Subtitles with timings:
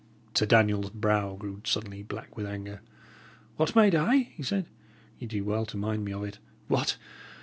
[0.33, 2.81] Sir Daniel's brow grew suddenly black with anger.
[3.57, 4.65] "What made I?" he said.
[5.19, 6.39] "Ye do well to mind me of it!
[6.67, 6.97] What?